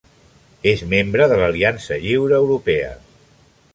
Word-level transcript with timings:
És 0.71 0.81
membre 0.93 1.27
de 1.33 1.37
l'Aliança 1.41 1.99
Lliure 2.07 2.39
Europea. 2.41 2.89